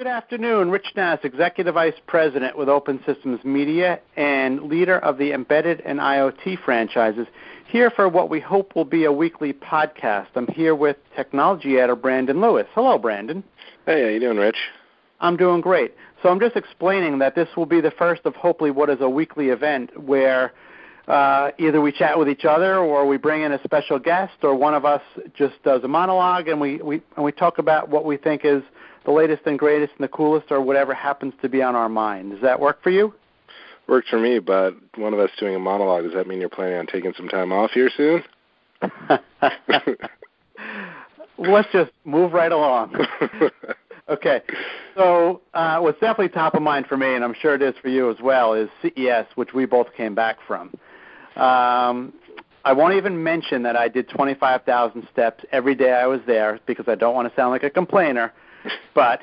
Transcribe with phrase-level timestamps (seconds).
[0.00, 0.70] Good afternoon.
[0.70, 5.98] Rich Nass, Executive Vice President with Open Systems Media and leader of the Embedded and
[5.98, 7.26] IoT franchises,
[7.66, 10.28] here for what we hope will be a weekly podcast.
[10.36, 12.66] I'm here with technology editor Brandon Lewis.
[12.74, 13.44] Hello, Brandon.
[13.84, 14.56] Hey, how you doing, Rich?
[15.20, 15.94] I'm doing great.
[16.22, 19.10] So I'm just explaining that this will be the first of hopefully what is a
[19.10, 20.54] weekly event where
[21.08, 24.54] uh, either we chat with each other or we bring in a special guest or
[24.54, 25.02] one of us
[25.34, 28.62] just does a monologue and we, we and we talk about what we think is–
[29.04, 32.32] the latest and greatest and the coolest or whatever happens to be on our mind.
[32.32, 33.14] Does that work for you?
[33.88, 36.78] Works for me, but one of us doing a monologue, does that mean you're planning
[36.78, 38.22] on taking some time off here soon?
[41.38, 42.94] Let's just move right along.
[44.08, 44.42] okay.
[44.94, 47.88] So, uh, what's definitely top of mind for me, and I'm sure it is for
[47.88, 50.68] you as well, is CES, which we both came back from.
[51.36, 52.12] Um,
[52.64, 56.86] I won't even mention that I did 25,000 steps every day I was there because
[56.88, 58.32] I don't want to sound like a complainer
[58.94, 59.20] but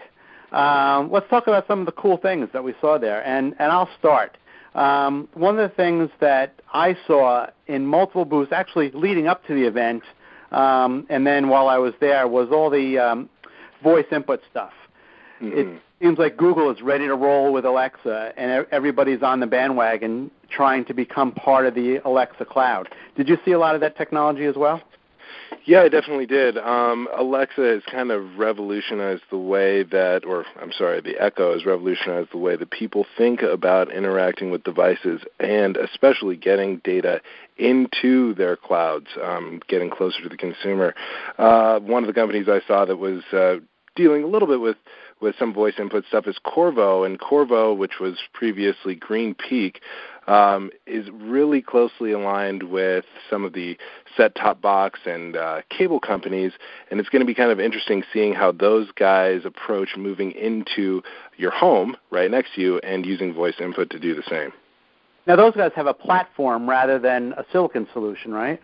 [0.51, 3.71] um, let's talk about some of the cool things that we saw there, and and
[3.71, 4.37] I'll start.
[4.75, 9.55] Um, one of the things that I saw in multiple booths, actually leading up to
[9.55, 10.03] the event,
[10.51, 13.29] um, and then while I was there, was all the um,
[13.83, 14.73] voice input stuff.
[15.41, 15.57] Mm-hmm.
[15.57, 20.31] It seems like Google is ready to roll with Alexa, and everybody's on the bandwagon
[20.49, 22.87] trying to become part of the Alexa cloud.
[23.15, 24.81] Did you see a lot of that technology as well?
[25.67, 26.57] Yeah, I definitely did.
[26.57, 31.65] Um, Alexa has kind of revolutionized the way that, or I'm sorry, the Echo has
[31.65, 37.19] revolutionized the way that people think about interacting with devices and especially getting data
[37.57, 40.95] into their clouds, um, getting closer to the consumer.
[41.37, 43.57] Uh, one of the companies I saw that was uh,
[43.97, 44.77] dealing a little bit with
[45.21, 49.81] with some voice input stuff is Qorvo, and Qorvo, which was previously Green Peak,
[50.27, 53.77] um, is really closely aligned with some of the
[54.15, 56.51] set-top box and uh, cable companies,
[56.91, 61.01] and it's going to be kind of interesting seeing how those guys approach moving into
[61.37, 64.51] your home right next to you and using voice input to do the same.
[65.25, 68.61] Now, those guys have a platform rather than a silicon solution, right?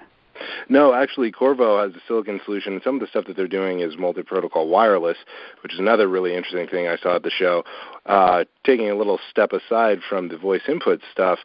[0.69, 2.79] No, actually, Qorvo has a silicon solution.
[2.83, 5.17] Some of the stuff that they're doing is multi-protocol wireless,
[5.61, 7.63] which is another really interesting thing I saw at the show.
[8.05, 11.39] Uh, taking a little step aside from the voice input stuff,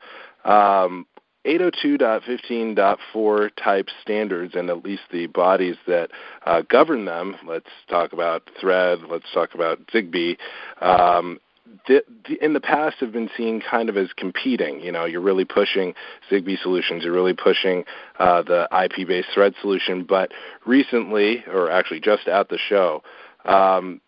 [0.45, 1.07] um,
[1.47, 6.11] 802.15.4 type standards and at least the bodies that
[6.45, 7.37] uh, govern them.
[7.47, 8.99] Let's talk about Thread.
[9.09, 10.37] Let's talk about Zigbee.
[10.81, 11.41] Um,
[11.87, 14.81] the, the, in the past have been seen kind of as competing.
[14.81, 15.95] You know, you're really pushing
[16.31, 17.85] Zigbee solutions, you're really pushing
[18.19, 20.05] uh, the IP-based Thread solution.
[20.05, 20.33] But
[20.67, 23.03] recently, or actually just at the show,
[23.45, 24.01] um,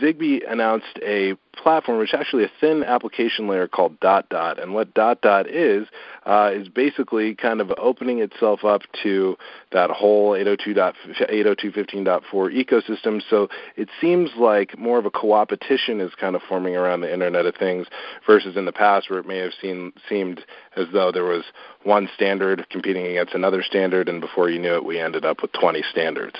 [0.00, 4.58] Zigbee announced a platform, which is actually a thin application layer called Dot Dot.
[4.58, 5.88] And what Dot Dot is,
[6.24, 9.36] uh, is basically kind of opening itself up to
[9.72, 13.20] that whole 802.802.15.4 ecosystem.
[13.28, 17.46] So it seems like more of a co-opetition is kind of forming around the Internet
[17.46, 17.86] of Things
[18.26, 20.40] versus in the past where it may have seen, seemed
[20.76, 21.44] as though there was
[21.82, 25.52] one standard competing against another standard, and before you knew it, we ended up with
[25.52, 26.36] 20 standards.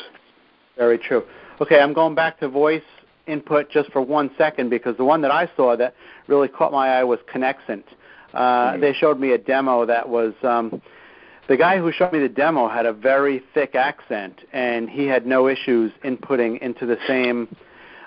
[0.76, 1.24] Very true.
[1.60, 2.82] Okay, I'm going back to voice
[3.28, 5.94] input just for one second because the one that I saw that
[6.26, 7.84] really caught my eye was Conexant.
[8.34, 8.80] Uh, mm-hmm.
[8.80, 10.82] They showed me a demo that was um,
[11.48, 15.26] the guy who showed me the demo had a very thick accent, and he had
[15.26, 17.48] no issues inputting into the same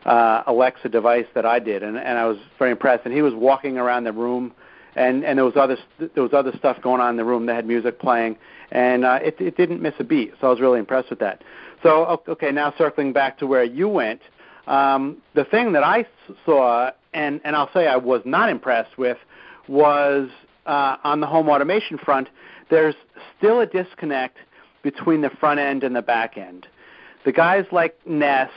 [0.05, 3.05] uh, Alexa device that I did, and, and I was very impressed.
[3.05, 4.53] And he was walking around the room,
[4.95, 7.47] and and there was other there was other stuff going on in the room.
[7.47, 8.37] They had music playing,
[8.71, 10.33] and uh, it it didn't miss a beat.
[10.39, 11.43] So I was really impressed with that.
[11.81, 14.21] So okay, now circling back to where you went.
[14.67, 16.05] Um, the thing that I
[16.45, 19.17] saw, and, and I'll say I was not impressed with,
[19.67, 20.29] was
[20.66, 22.29] uh, on the home automation front,
[22.69, 22.95] there's
[23.38, 24.38] still a disconnect
[24.83, 26.67] between the front end and the back end.
[27.25, 28.51] The guys like Nest,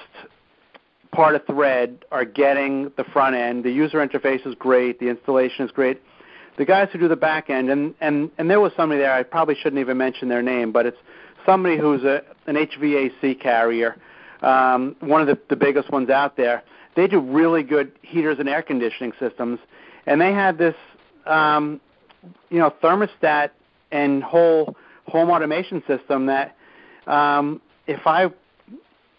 [1.12, 3.64] part of Thread, are getting the front end.
[3.64, 5.00] The user interface is great.
[5.00, 6.00] The installation is great.
[6.56, 9.22] The guys who do the back end, and, and, and there was somebody there, I
[9.22, 10.96] probably shouldn't even mention their name, but it's
[11.44, 13.96] somebody who's a, an HVAC carrier
[14.44, 16.62] um, one of the, the biggest ones out there.
[16.94, 19.58] They do really good heaters and air conditioning systems,
[20.06, 20.76] and they had this,
[21.26, 21.80] um,
[22.50, 23.50] you know, thermostat
[23.90, 24.76] and whole
[25.06, 26.56] home automation system that
[27.06, 28.30] um, if I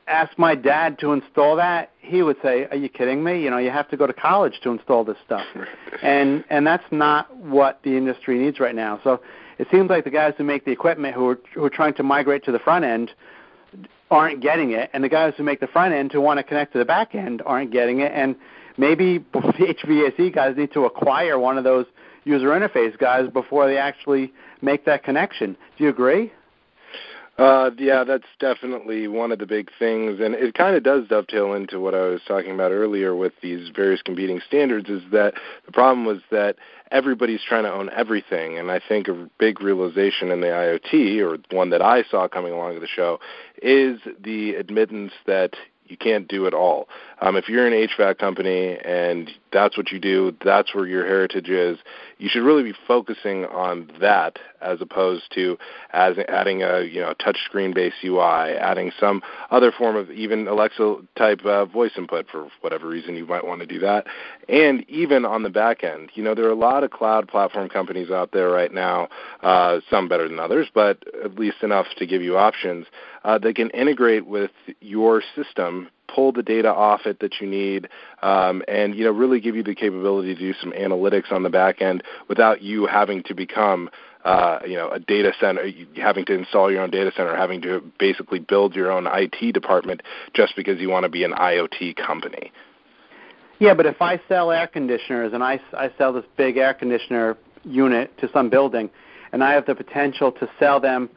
[0.08, 3.42] asked my dad to install that, he would say, "Are you kidding me?
[3.44, 5.46] You know, you have to go to college to install this stuff."
[6.04, 9.02] and and that's not what the industry needs right now.
[9.04, 9.22] So
[9.58, 12.04] it seems like the guys who make the equipment who are who are trying to
[12.04, 13.12] migrate to the front end
[14.12, 16.74] aren't getting it, and the guys who make the front end who want to connect
[16.74, 18.36] to the back end aren't getting it, and
[18.78, 21.86] maybe HVAC guys need to acquire one of those
[22.24, 25.56] user interface guys before they actually make that connection.
[25.78, 26.32] Do you agree?
[27.38, 31.54] Uh, yeah, that's definitely one of the big things, and it kind of does dovetail
[31.54, 34.90] into what I was talking about earlier with these various competing standards.
[34.90, 35.34] Is that
[35.66, 36.56] the problem was that
[36.92, 41.38] everybody's trying to own everything, and I think a big realization in the IoT, or
[41.54, 43.20] one that I saw coming along to the show,
[43.62, 45.56] is the admittance that
[45.88, 46.88] you can't do it all.
[47.22, 51.50] Um, if you're an HVAC company and that's what you do, that's where your heritage
[51.50, 51.80] is,
[52.18, 55.58] you should really be focusing on that as opposed to
[55.92, 59.22] as adding a you know touchscreen based UI, adding some
[59.52, 63.62] other form of even Alexa type uh, voice input for whatever reason you might want
[63.62, 64.06] to do that,
[64.50, 67.70] and even on the back end, you know there are a lot of cloud platform
[67.70, 69.08] companies out there right now,
[69.42, 72.86] uh, some better than others, but at least enough to give you options
[73.24, 74.52] uh, that can integrate with
[74.82, 77.88] your system pull the data off it that you need,
[78.22, 81.50] um, and you know really give you the capability to do some analytics on the
[81.50, 83.90] back end without you having to become
[84.24, 87.82] uh, you know a data center, having to install your own data center, having to
[88.00, 90.02] basically build your own IT department
[90.34, 92.52] just because you want to be an IoT company.
[93.60, 97.38] Yeah, but if I sell air conditioners and I, I sell this big air conditioner
[97.64, 98.90] unit to some building,
[99.32, 101.10] and I have the potential to sell them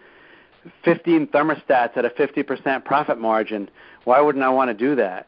[0.84, 3.70] 15 thermostats at a 50% profit margin,
[4.04, 5.26] why wouldn't I want to do that?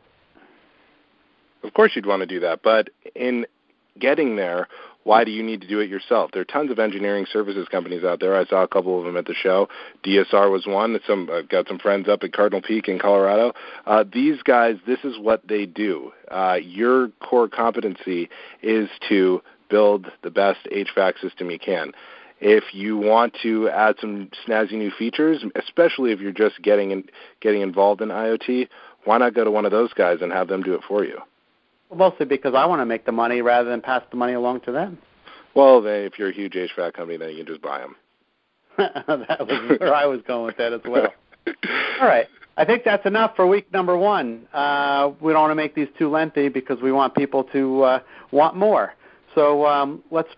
[1.63, 3.47] Of course, you'd want to do that, but in
[3.99, 4.69] getting there,
[5.05, 6.31] why do you need to do it yourself?
[6.33, 8.37] There are tons of engineering services companies out there.
[8.37, 9.69] I saw a couple of them at the show.
[10.05, 10.99] DSR was one.
[11.07, 13.53] Some I've got some friends up at Cardinal Peak in Colorado.
[13.87, 16.13] Uh, these guys, this is what they do.
[16.31, 18.29] Uh, your core competency
[18.63, 19.41] is to
[19.71, 21.93] build the best HVAC system you can.
[22.41, 27.05] If you want to add some snazzy new features, especially if you're just getting in,
[27.41, 28.69] getting involved in IoT,
[29.05, 31.19] why not go to one of those guys and have them do it for you?
[31.91, 34.61] Well, mostly because I want to make the money rather than pass the money along
[34.63, 34.99] to them.
[35.55, 37.97] Well, they, if you're a huge HVAC company, then you can just buy them.
[38.79, 41.13] that was where I was going with that as well.
[42.01, 42.27] All right.
[42.57, 44.47] I think that's enough for week number one.
[44.53, 47.99] Uh, we don't want to make these too lengthy because we want people to uh,
[48.33, 48.95] want more.
[49.35, 50.29] So um, let's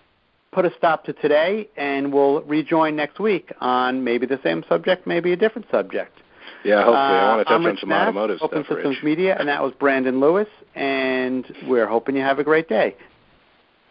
[0.52, 5.06] put a stop to today, and we'll rejoin next week on maybe the same subject,
[5.06, 6.18] maybe a different subject.
[6.64, 6.96] Yeah, hopefully.
[6.96, 8.76] I want to uh, touch on some Nass, automotive Open stuff.
[8.76, 9.04] Systems Rich.
[9.04, 12.94] Media, and that was Brandon Lewis, and we're hoping you have a great day.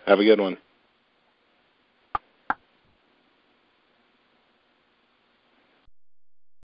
[0.06, 0.58] Have a good one.